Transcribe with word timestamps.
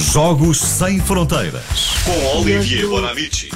Jogos 0.00 0.58
Sem 0.58 0.98
Fronteiras. 0.98 1.90
Com 2.04 2.38
Olivier 2.38 2.86
Bonamici. 2.88 3.50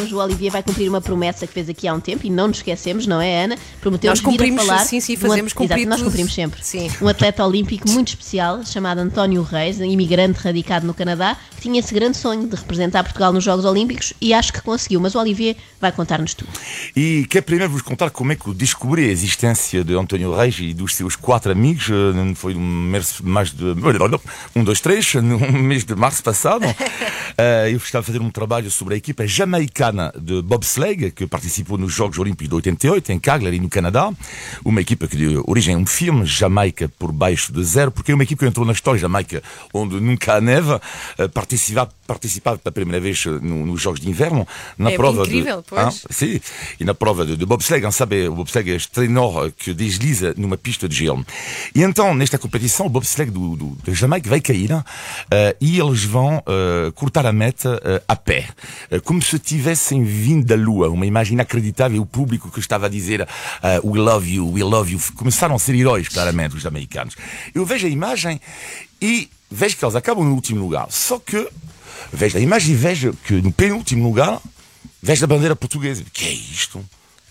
Hoje 0.00 0.14
o 0.14 0.18
Olivier 0.18 0.50
vai 0.50 0.62
cumprir 0.62 0.88
uma 0.88 1.00
promessa 1.02 1.46
que 1.46 1.52
fez 1.52 1.68
aqui 1.68 1.86
há 1.86 1.92
um 1.92 2.00
tempo 2.00 2.26
e 2.26 2.30
não 2.30 2.48
nos 2.48 2.56
esquecemos, 2.58 3.06
não 3.06 3.20
é, 3.20 3.44
Ana? 3.44 3.56
Prometeu 3.80 4.08
Nós 4.10 4.20
vir 4.20 4.26
a 4.26 4.30
cumprimos, 4.30 4.64
falar. 4.64 4.78
sim, 4.86 5.00
sim, 5.00 5.14
um 5.14 5.16
fazemos 5.18 5.52
at- 5.52 5.56
cumprir 5.58 5.78
Exato, 5.80 5.90
nós 5.90 6.02
cumprimos 6.02 6.34
sempre. 6.34 6.64
Sim. 6.64 6.90
Um 7.00 7.08
atleta 7.08 7.44
olímpico 7.44 7.88
muito 7.90 8.08
especial, 8.08 8.64
chamado 8.64 8.98
António 9.00 9.42
Reis, 9.42 9.78
um 9.80 9.84
imigrante 9.84 10.38
radicado 10.40 10.86
no 10.86 10.94
Canadá, 10.94 11.36
que 11.54 11.60
tinha 11.62 11.78
esse 11.78 11.92
grande 11.92 12.16
sonho 12.16 12.48
de 12.48 12.56
representar 12.56 13.02
Portugal 13.04 13.32
nos 13.34 13.44
Jogos 13.44 13.64
Olímpicos 13.66 14.14
e 14.20 14.32
acho 14.32 14.52
que 14.52 14.62
conseguiu. 14.62 14.98
Mas 14.98 15.14
o 15.14 15.18
Olivier 15.18 15.56
vai 15.80 15.92
contar-nos 15.92 16.32
tudo. 16.34 16.50
E 16.96 17.26
quero 17.28 17.44
primeiro 17.44 17.70
vos 17.70 17.82
contar 17.82 18.08
como 18.10 18.32
é 18.32 18.36
que 18.36 18.48
eu 18.48 18.54
descobri 18.54 19.04
a 19.04 19.12
existência 19.12 19.84
de 19.84 19.94
António 19.94 20.34
Reis 20.34 20.56
e 20.58 20.72
dos 20.72 20.94
seus 20.94 21.16
quatro 21.16 21.52
amigos. 21.52 21.88
eh, 21.90 22.34
Foi 22.34 22.54
um 22.54 22.60
mês, 22.60 23.20
mais 23.20 23.50
de. 23.50 23.62
Um, 24.56 24.64
dois, 24.64 24.80
três, 24.80 25.14
no 25.14 25.38
mês 25.52 25.84
de 25.84 25.94
março 25.94 26.22
passado. 26.22 26.64
Eh, 27.38 27.70
Eu 27.72 27.78
estava 27.78 28.02
a 28.02 28.06
fazer 28.06 28.20
um 28.20 28.30
trabalho 28.30 28.70
sobre 28.70 28.92
a 28.92 28.96
equipa 28.98 29.26
jamaicana 29.82 30.12
de 30.16 30.40
bobsleigh, 30.42 31.10
que 31.10 31.26
participou 31.26 31.76
nos 31.76 31.92
Jogos 31.92 32.18
Olímpicos 32.18 32.48
de 32.48 32.54
88, 32.54 33.12
em 33.12 33.18
Calgary, 33.18 33.58
no 33.58 33.68
Canadá. 33.68 34.12
Uma 34.64 34.80
equipa 34.80 35.08
que 35.08 35.16
deu 35.16 35.42
origem 35.46 35.74
a 35.74 35.78
um 35.78 35.84
filme, 35.86 36.24
Jamaica 36.24 36.88
por 36.98 37.10
baixo 37.12 37.52
de 37.52 37.62
zero, 37.64 37.90
porque 37.90 38.12
é 38.12 38.14
uma 38.14 38.22
equipa 38.22 38.44
que 38.44 38.48
entrou 38.48 38.64
na 38.64 38.72
história, 38.72 39.00
Jamaica, 39.00 39.42
onde 39.74 40.00
nunca 40.00 40.34
há 40.36 40.40
neve, 40.40 40.78
eh, 41.18 41.26
participava, 41.28 41.90
participava 42.06 42.58
pela 42.58 42.72
primeira 42.72 43.00
vez 43.00 43.24
eh, 43.26 43.30
no- 43.42 43.66
nos 43.66 43.80
Jogos 43.80 44.00
de 44.00 44.08
Inverno, 44.08 44.46
na 44.78 44.90
É 44.92 44.96
prova 44.96 45.22
incrível, 45.22 45.58
de. 45.58 45.64
pois. 45.68 46.04
Sim, 46.10 46.40
e 46.78 46.84
na 46.84 46.94
prova 46.94 47.26
de, 47.26 47.36
de 47.36 47.44
bobsleigh, 47.44 47.84
hein, 47.84 47.90
sabe, 47.90 48.28
o 48.28 48.34
bobsleigh 48.36 48.70
é 48.70 48.76
este 48.76 48.90
trenó 48.92 49.48
que 49.56 49.74
desliza 49.74 50.32
numa 50.36 50.56
pista 50.56 50.88
de 50.88 50.94
gelo. 50.94 51.24
E 51.74 51.82
então, 51.82 52.14
nesta 52.14 52.38
competição, 52.38 52.86
o 52.86 52.88
bobsleigh 52.88 53.30
do, 53.30 53.56
do, 53.56 53.76
de 53.84 53.94
Jamaica 53.94 54.28
vai 54.30 54.40
cair 54.40 54.70
eh, 55.30 55.56
e 55.60 55.78
eles 55.80 56.04
vão 56.04 56.42
eh, 56.46 56.92
cortar 56.94 57.26
a 57.26 57.32
meta 57.32 57.80
eh, 57.84 58.02
a 58.06 58.14
pé, 58.16 58.48
Eh, 58.90 59.00
como 59.00 59.22
se 59.22 59.38
tivessem 59.72 60.04
vindo 60.04 60.46
da 60.46 60.54
lua, 60.54 60.88
uma 60.88 61.06
imagem 61.06 61.34
inacreditável, 61.34 62.00
o 62.02 62.06
público 62.06 62.50
que 62.50 62.60
estava 62.60 62.86
a 62.86 62.88
dizer 62.88 63.20
eh, 63.20 63.80
We 63.82 63.98
love 63.98 64.30
you, 64.30 64.52
we 64.52 64.62
love 64.62 64.92
you, 64.92 65.00
começaram 65.16 65.54
a 65.54 65.58
ser 65.58 65.74
heróis, 65.74 66.08
claramente, 66.08 66.56
os 66.56 66.62
jamaicanos. 66.62 67.16
Eu 67.54 67.64
vejo 67.64 67.86
a 67.86 67.90
imagem 67.90 68.40
e 69.00 69.28
vejo 69.50 69.76
que 69.76 69.84
eles 69.84 69.96
acabam 69.96 70.24
no 70.24 70.34
último 70.34 70.60
lugar, 70.60 70.86
só 70.90 71.18
que 71.18 71.48
vejo 72.12 72.38
a 72.38 72.40
imagem 72.40 72.72
e 72.72 72.76
vejo 72.76 73.14
que 73.24 73.34
no 73.34 73.52
penúltimo 73.52 74.04
lugar 74.04 74.40
Vejo 75.02 75.24
a 75.24 75.26
bandeira 75.26 75.56
portuguesa. 75.56 76.04
Que 76.12 76.26
é 76.26 76.32
isto? 76.32 76.84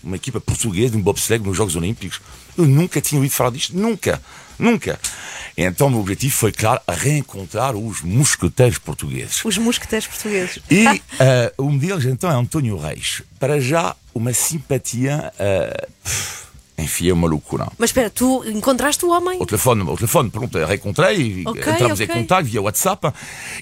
Uma 0.04 0.16
equipa 0.16 0.38
portuguesa 0.38 0.90
de 0.90 0.98
um 0.98 1.00
bobsleigh 1.00 1.42
nos 1.42 1.56
Jogos 1.56 1.74
Olímpicos? 1.74 2.20
Eu 2.56 2.66
nunca 2.66 3.00
tinha 3.00 3.18
ouvido 3.18 3.32
falar 3.32 3.48
disto. 3.48 3.74
Nunca. 3.74 4.20
Nunca. 4.58 5.00
Então 5.56 5.88
o 5.88 5.90
meu 5.90 6.00
objetivo 6.00 6.34
foi, 6.34 6.52
claro, 6.52 6.80
reencontrar 6.88 7.76
os 7.76 8.02
mosqueteiros 8.02 8.78
portugueses. 8.78 9.44
Os 9.44 9.58
mosqueteiros 9.58 10.06
portugueses. 10.08 10.60
E 10.70 10.86
eh, 11.20 11.52
um 11.58 11.76
deles, 11.76 12.04
então, 12.06 12.30
é 12.30 12.34
António 12.34 12.76
Reis. 12.78 13.22
Para 13.38 13.60
já, 13.60 13.94
uma 14.14 14.32
simpatia... 14.32 15.32
pff, 16.02 16.42
enfim, 16.78 17.10
é 17.10 17.12
uma 17.12 17.28
loucura. 17.28 17.68
Mas 17.78 17.90
espera, 17.90 18.10
tu 18.10 18.42
encontraste 18.46 19.04
o 19.04 19.10
homem? 19.10 19.38
Ao 19.38 19.46
telefone, 19.46 19.82
ao 19.82 19.96
telefone, 19.96 20.30
pronto, 20.30 20.58
reencontrei, 20.64 21.42
Ok, 21.46 21.60
entramos 21.72 22.00
ok. 22.00 22.06
em 22.06 22.08
contato 22.20 22.44
via 22.46 22.62
WhatsApp 22.62 23.12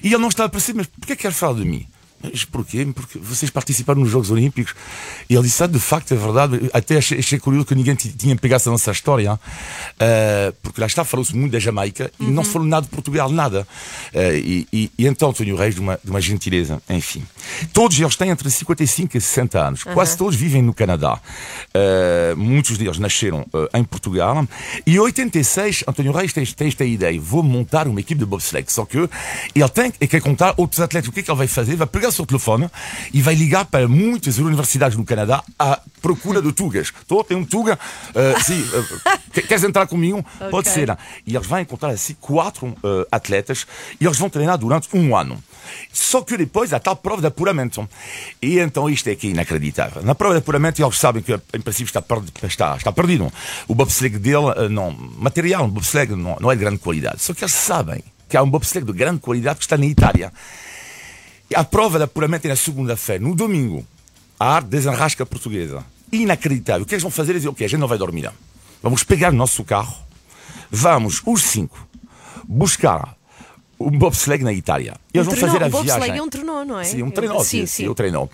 e 0.03 0.07
ele 0.07 0.17
não 0.17 0.29
estava 0.29 0.47
a 0.47 0.49
perceber, 0.49 0.77
mas 0.77 0.87
porquê 0.87 1.15
quer 1.15 1.31
falar 1.31 1.59
de 1.59 1.65
mim? 1.65 1.87
Mas 2.23 2.45
porquê? 2.45 2.85
Porque 2.93 3.19
vocês 3.19 3.49
participaram 3.49 4.01
nos 4.01 4.09
Jogos 4.09 4.31
Olímpicos 4.31 4.73
e 5.29 5.35
ele 5.35 5.43
disse, 5.43 5.63
ah, 5.63 5.67
de 5.67 5.79
facto, 5.79 6.13
é 6.13 6.17
verdade. 6.17 6.69
Até 6.73 6.97
achei, 6.97 7.19
achei 7.19 7.39
curioso 7.39 7.65
que 7.65 7.75
ninguém 7.75 7.95
tinha 7.95 8.35
pegado 8.35 8.61
essa 8.61 8.71
nossa 8.71 8.91
história, 8.91 9.39
ah, 9.99 10.53
porque 10.61 10.79
lá 10.79 10.87
está, 10.87 11.03
falou-se 11.03 11.35
muito 11.35 11.51
da 11.51 11.59
Jamaica 11.59 12.11
e 12.19 12.25
não 12.25 12.43
se 12.43 12.51
falou 12.51 12.67
nada 12.67 12.85
de 12.85 12.91
Portugal, 12.91 13.29
nada. 13.31 13.67
Ah, 14.13 14.33
e, 14.33 14.67
e, 14.71 14.91
e 14.97 15.07
então, 15.07 15.29
António 15.29 15.55
Reis, 15.55 15.75
de 15.75 15.81
uma, 15.81 15.99
de 16.03 16.09
uma 16.09 16.21
gentileza, 16.21 16.81
enfim. 16.89 17.23
Todos 17.73 17.99
eles 17.99 18.15
têm 18.15 18.29
entre 18.29 18.49
55 18.49 19.17
e 19.17 19.21
60 19.21 19.59
anos, 19.59 19.83
quase 19.83 20.17
todos 20.17 20.35
vivem 20.35 20.61
no 20.61 20.73
Canadá. 20.73 21.19
Ah, 21.73 22.35
muitos 22.35 22.77
deles 22.77 22.97
nasceram 22.97 23.45
em 23.73 23.83
Portugal. 23.83 24.47
E 24.85 24.95
em 24.95 24.99
86, 24.99 25.83
António 25.87 26.11
Reis 26.11 26.33
tem, 26.33 26.45
tem 26.45 26.67
esta 26.67 26.85
ideia: 26.85 27.19
vou 27.19 27.43
montar 27.43 27.87
uma 27.87 27.99
equipe 27.99 28.19
de 28.19 28.25
bobsleigh. 28.25 28.65
Só 28.67 28.85
que 28.85 28.97
ele 28.97 29.69
tem 29.69 29.93
e 29.99 30.07
quer 30.07 30.21
contar 30.21 30.53
outros 30.57 30.79
atletas. 30.79 31.09
O 31.09 31.11
que 31.11 31.21
é 31.21 31.23
que 31.23 31.31
ele 31.31 31.37
vai 31.37 31.47
fazer? 31.47 31.75
Vai 31.75 31.87
pegar 31.87 32.10
o 32.11 32.15
seu 32.15 32.25
telefone 32.25 32.69
e 33.13 33.21
vai 33.21 33.33
ligar 33.35 33.65
para 33.65 33.87
muitas 33.87 34.37
universidades 34.37 34.97
no 34.97 35.03
Canadá 35.05 35.43
à 35.57 35.79
procura 36.01 36.41
de 36.41 36.51
tugas. 36.53 36.87
Estou, 37.01 37.23
tem 37.23 37.37
um 37.37 37.45
tuga. 37.45 37.77
sim, 38.43 38.63
ah, 39.05 39.17
que- 39.33 39.41
queres 39.43 39.63
entrar 39.63 39.87
comigo? 39.87 40.23
Pode 40.39 40.69
Ok. 40.69 40.71
ser. 40.71 40.97
E 41.25 41.35
eles 41.35 41.47
vão 41.47 41.59
encontrar 41.59 41.89
assim 41.89 42.15
quatro 42.19 42.75
ah, 42.83 43.07
atletas 43.11 43.65
e 43.99 44.05
eles 44.05 44.17
vão 44.17 44.29
treinar 44.29 44.57
durante 44.57 44.87
um 44.95 45.15
ano. 45.15 45.41
Só 45.93 46.21
que 46.21 46.35
depois 46.37 46.73
há 46.73 46.79
tal 46.79 46.95
prova 46.95 47.21
de 47.21 47.27
apuramento. 47.27 47.87
E 48.41 48.59
então 48.59 48.89
isto 48.89 49.07
é 49.09 49.15
que 49.15 49.27
é 49.27 49.29
inacreditável. 49.29 50.01
Na 50.03 50.13
prova 50.15 50.33
de 50.35 50.39
apuramento 50.39 50.81
eles 50.83 50.97
sabem 50.97 51.21
que 51.21 51.33
em 51.33 51.61
princípio 51.61 51.85
está, 51.89 52.01
perdi- 52.01 52.31
está, 52.43 52.75
está 52.75 52.91
perdido. 52.91 53.31
O 53.67 53.75
bobsleigh 53.75 54.17
dele, 54.17 54.67
não, 54.69 54.91
material, 55.17 55.65
o 55.65 55.67
bobsleigh 55.67 56.15
não, 56.15 56.35
não 56.41 56.51
é 56.51 56.55
de 56.55 56.61
grande 56.61 56.79
qualidade. 56.79 57.21
Só 57.21 57.33
que 57.33 57.43
eles 57.43 57.53
sabem 57.53 58.03
que 58.27 58.35
há 58.35 58.41
um 58.43 58.49
bobsleigh 58.49 58.85
de 58.85 58.91
grande 58.93 59.19
qualidade 59.21 59.59
que 59.59 59.65
está 59.65 59.77
na 59.77 59.85
Itália. 59.85 60.33
A 61.55 61.63
prova 61.63 61.97
de 61.97 62.05
apuramento 62.05 62.45
é 62.45 62.49
na 62.49 62.55
segunda-feira. 62.55 63.23
No 63.23 63.35
domingo, 63.35 63.85
a 64.39 64.55
arte 64.55 64.67
desenrasca 64.67 65.25
portuguesa. 65.25 65.83
Inacreditável. 66.11 66.83
O 66.83 66.85
que 66.85 66.93
eles 66.93 67.03
vão 67.03 67.11
fazer 67.11 67.31
é 67.31 67.35
dizer, 67.35 67.49
ok, 67.49 67.65
a 67.65 67.69
gente 67.69 67.79
não 67.79 67.87
vai 67.87 67.97
dormir. 67.97 68.31
Vamos 68.81 69.03
pegar 69.03 69.31
o 69.31 69.35
nosso 69.35 69.63
carro, 69.63 69.95
vamos, 70.69 71.21
os 71.25 71.43
cinco, 71.43 71.87
buscar 72.47 73.15
um 73.87 73.91
bobsleigh 73.97 74.43
na 74.43 74.53
Itália. 74.53 74.95
Eles 75.13 75.25
vão 75.27 75.33
Um 75.35 75.37
trenó, 75.37 75.51
fazer 75.53 75.63
a 75.65 75.69
bobsleigh 75.69 75.99
viagem. 75.99 76.17
é 76.17 76.23
um 76.23 76.29
trenó, 76.29 76.63
não 76.65 76.79
é? 76.79 76.83
Sim, 76.83 77.03
um 77.03 77.11
trenó, 77.11 77.39
Sim, 77.39 77.59
sim, 77.61 77.65
sim. 77.65 77.87
o 77.87 77.95
trenó. 77.95 78.27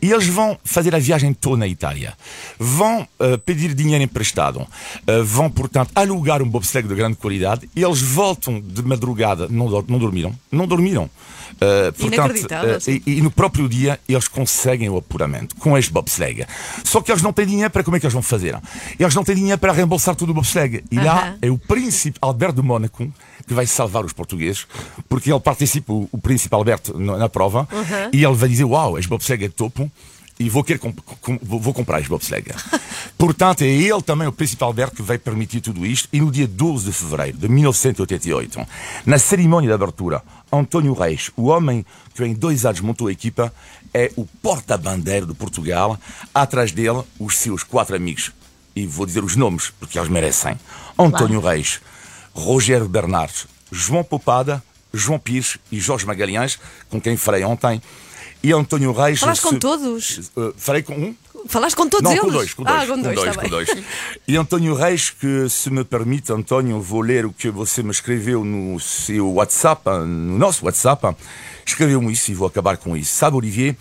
E 0.00 0.10
eles 0.12 0.26
vão 0.26 0.58
fazer 0.64 0.94
a 0.94 0.98
viagem 0.98 1.32
toda 1.32 1.58
na 1.58 1.66
Itália. 1.68 2.14
Vão 2.58 3.06
eh, 3.20 3.36
pedir 3.36 3.74
dinheiro 3.74 4.02
emprestado. 4.04 4.66
Eh, 5.06 5.22
vão, 5.22 5.50
portanto, 5.50 5.90
alugar 5.94 6.42
um 6.42 6.48
bobsleigh 6.48 6.86
de 6.88 6.94
grande 6.94 7.16
qualidade. 7.16 7.68
E 7.74 7.82
eles 7.82 8.00
voltam 8.00 8.60
de 8.60 8.82
madrugada. 8.82 9.48
Não, 9.48 9.68
não 9.88 9.98
dormiram. 9.98 10.34
Não 10.50 10.66
dormiram. 10.66 11.08
Eh, 11.60 11.92
portanto, 11.92 12.80
sim. 12.80 13.00
e, 13.06 13.18
e 13.18 13.22
no 13.22 13.30
próprio 13.30 13.68
dia 13.68 14.00
eles 14.08 14.26
conseguem 14.26 14.88
o 14.90 14.96
apuramento 14.96 15.54
com 15.56 15.78
este 15.78 15.92
bobsleigh. 15.92 16.44
Só 16.82 17.00
que 17.00 17.12
eles 17.12 17.22
não 17.22 17.32
têm 17.32 17.46
dinheiro 17.46 17.70
para 17.70 17.84
como 17.84 17.96
é 17.96 18.00
que 18.00 18.06
eles 18.06 18.12
vão 18.12 18.22
fazer? 18.22 18.58
Eles 18.98 19.14
não 19.14 19.22
têm 19.22 19.36
dinheiro 19.36 19.58
para 19.58 19.72
reembolsar 19.72 20.16
tudo 20.16 20.30
o 20.30 20.34
bobsleigh. 20.34 20.82
E 20.90 20.96
lá 20.96 21.28
Aham. 21.28 21.38
é 21.42 21.50
o 21.50 21.56
príncipe 21.58 22.18
Alberto 22.20 22.60
de 22.60 22.66
Mónaco 22.66 23.06
que 23.46 23.54
vai 23.54 23.66
salvar 23.66 24.04
os 24.04 24.12
portugueses, 24.12 24.66
porque 25.08 25.30
ele 25.32 25.40
participa, 25.40 25.92
o, 25.92 26.18
príncipe 26.18 26.54
Alberto, 26.54 26.98
na, 26.98 27.28
prova, 27.28 27.68
e 28.12 28.24
ele 28.24 28.34
vai 28.34 28.48
dizer: 28.48 28.64
Uau, 28.64 28.98
este 28.98 29.08
bobsleigh 29.08 29.44
é 29.44 29.48
topo. 29.48 29.90
E 30.36 30.50
vou, 30.50 30.64
querer 30.64 30.80
comp- 30.80 30.98
com- 31.20 31.38
vou, 31.40 31.72
comprar 31.72 32.00
este 32.00 32.08
bobsleigh. 32.10 32.44
Portanto, 33.16 33.62
é 33.62 33.68
ele 33.68 34.02
também, 34.02 34.26
o 34.26 34.32
príncipe 34.32 34.64
Alberto, 34.64 34.96
que 34.96 35.02
vai 35.02 35.16
permitir 35.16 35.60
tudo 35.60 35.86
isto. 35.86 36.08
E 36.12 36.20
no 36.20 36.28
dia 36.28 36.48
12 36.48 36.86
de 36.86 36.92
fevereiro 36.92 37.38
de 37.38 37.48
1988, 37.48 38.66
na 39.06 39.16
cerimónia 39.16 39.68
de 39.68 39.74
abertura, 39.74 40.22
António 40.52 40.92
Reis, 40.92 41.30
o 41.36 41.44
homem 41.44 41.86
que 42.16 42.24
em 42.24 42.34
dois 42.34 42.66
anos 42.66 42.80
montou 42.80 43.06
a 43.06 43.12
equipa, 43.12 43.54
é 43.92 44.10
o 44.16 44.24
porta-bandeira 44.42 45.24
de 45.24 45.34
Portugal. 45.34 45.96
Atrás 46.34 46.72
dele, 46.72 47.02
os 47.20 47.38
seus 47.38 47.62
quatro 47.62 47.94
amigos. 47.94 48.32
E 48.74 48.88
vou 48.88 49.06
dizer 49.06 49.22
os 49.22 49.36
nomes, 49.36 49.72
porque 49.78 49.96
eles 49.96 50.08
merecem. 50.10 50.58
António 50.98 51.40
Reis, 51.40 51.80
Rogério 52.34 52.88
Bernardes, 52.88 53.46
João 53.70 54.02
Popada, 54.04 54.62
João 54.92 55.18
Pires 55.18 55.56
e 55.72 55.80
Jorge 55.80 56.04
Magalhães, 56.06 56.58
com 56.90 57.00
quem 57.00 57.16
falei 57.16 57.44
ontem. 57.44 57.80
E 58.42 58.52
António 58.52 58.92
Reis. 58.92 59.20
Falaste 59.20 59.42
com 59.42 59.50
se- 59.50 59.58
todos? 59.58 60.30
Uh, 60.36 60.52
falei 60.56 60.82
com 60.82 60.94
um? 60.94 61.14
Falaste 61.46 61.76
com 61.76 61.88
todos 61.88 62.04
não, 62.04 62.10
eles? 62.12 62.22
com 62.24 62.30
dois, 62.30 62.54
com 62.54 62.62
dois, 62.62 62.82
Ah, 62.82 62.86
com 62.86 63.00
dois, 63.02 63.20
tá 63.20 63.42
com 63.42 63.48
dois. 63.48 63.68
E 64.26 64.36
António 64.36 64.74
Reis, 64.74 65.10
que 65.10 65.48
se 65.48 65.70
me 65.70 65.84
permite, 65.84 66.32
António, 66.32 66.80
vou 66.80 67.00
ler 67.00 67.24
o 67.26 67.32
que 67.32 67.50
você 67.50 67.82
me 67.82 67.90
escreveu 67.90 68.44
no 68.44 68.78
seu 68.80 69.30
WhatsApp, 69.32 69.82
no 70.06 70.38
nosso 70.38 70.64
WhatsApp. 70.64 71.16
Escreveu-me 71.64 72.12
isso 72.12 72.30
e 72.30 72.34
vou 72.34 72.46
acabar 72.48 72.76
com 72.76 72.96
isso. 72.96 73.14
Sabe, 73.14 73.36
Olivier, 73.36 73.76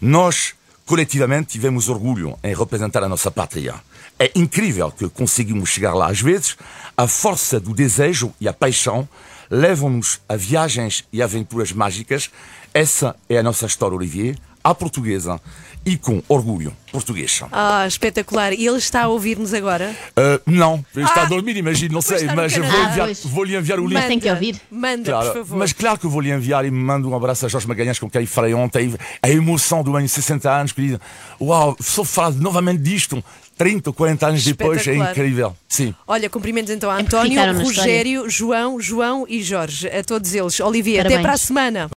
nós 0.00 0.54
coletivamente 0.84 1.52
tivemos 1.52 1.88
orgulho 1.88 2.38
em 2.42 2.54
representar 2.54 3.02
a 3.02 3.08
nossa 3.08 3.30
pátria. 3.30 3.74
É 4.18 4.30
incrível 4.34 4.90
que 4.90 5.08
conseguimos 5.08 5.68
chegar 5.68 5.94
lá. 5.94 6.06
Às 6.06 6.20
vezes, 6.20 6.56
a 6.96 7.06
força 7.06 7.60
do 7.60 7.74
desejo 7.74 8.32
e 8.40 8.48
a 8.48 8.52
paixão 8.52 9.06
levam-nos 9.50 10.20
a 10.28 10.36
viagens 10.36 11.04
e 11.12 11.22
aventuras 11.22 11.72
mágicas. 11.72 12.30
Essa 12.72 13.14
é 13.28 13.38
a 13.38 13.42
nossa 13.42 13.66
história, 13.66 13.96
Olivier. 13.96 14.36
À 14.70 14.74
portuguesa 14.74 15.40
e 15.84 15.96
com 15.96 16.20
orgulho 16.28 16.76
português. 16.90 17.40
Ah, 17.52 17.84
espetacular. 17.86 18.52
E 18.52 18.66
ele 18.66 18.78
está 18.78 19.02
a 19.04 19.08
ouvir-nos 19.08 19.54
agora? 19.54 19.94
Uh, 20.18 20.40
não, 20.50 20.84
ele 20.94 21.04
está 21.04 21.20
Ah, 21.20 21.24
a 21.24 21.28
dormir, 21.28 21.56
imagino, 21.56 21.94
não 21.94 22.02
sei, 22.02 22.26
mas 22.34 22.54
vou, 22.56 22.64
enviar, 22.64 23.08
vou 23.26 23.44
lhe 23.44 23.56
enviar 23.56 23.78
o 23.78 23.84
link. 23.84 23.94
Mas 23.94 24.06
tem 24.06 24.18
que 24.18 24.28
ouvir. 24.28 24.60
Manda, 24.70 25.04
Claro, 25.12 25.26
por 25.28 25.34
favor. 25.38 25.58
mas 25.58 25.72
claro 25.72 25.98
que 25.98 26.06
eu 26.06 26.10
vou 26.10 26.20
lhe 26.20 26.32
enviar 26.32 26.64
e 26.64 26.70
mando 26.70 27.08
um 27.08 27.14
abraço 27.14 27.46
a 27.46 27.48
Jorge 27.48 27.68
Magalhães 27.68 27.98
com 28.00 28.10
quem 28.10 28.26
falei 28.26 28.52
ontem. 28.54 28.92
A 29.22 29.30
emoção 29.30 29.82
do 29.84 29.94
ano 29.96 30.06
de 30.06 30.12
60 30.12 30.50
anos, 30.50 30.72
que 30.72 30.80
diz: 30.82 30.98
Uau, 31.40 31.76
só 31.80 32.02
falar 32.02 32.32
novamente 32.32 32.80
disto, 32.82 33.22
30 33.56 33.90
ou 33.90 33.94
40 33.94 34.26
anos 34.26 34.44
depois, 34.44 34.86
é 34.88 34.94
incrível. 34.96 35.54
Sim. 35.68 35.94
Olha, 36.06 36.28
cumprimentos 36.28 36.70
então 36.72 36.90
a 36.90 36.98
É 36.98 37.02
António, 37.02 37.36
na 37.36 37.52
Rogério, 37.52 38.28
João, 38.28 38.80
João 38.80 39.24
e 39.28 39.40
Jorge. 39.42 39.86
A 39.88 40.02
todos 40.02 40.34
eles. 40.34 40.58
Olivier, 40.60 41.00
até 41.00 41.10
Parabéns. 41.10 41.22
para 41.26 41.32
a 41.34 41.38
semana. 41.38 41.90